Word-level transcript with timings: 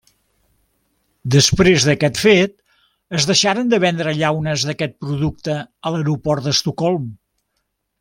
Després 1.35 1.85
d'aquest 1.89 2.17
fet 2.23 2.55
es 3.21 3.29
deixaren 3.33 3.71
de 3.75 3.83
vendre 3.87 4.17
llaunes 4.25 4.67
d'aquest 4.71 4.99
producte 5.07 5.63
a 5.63 5.97
l'aeroport 5.97 6.49
d'Estocolm. 6.51 7.11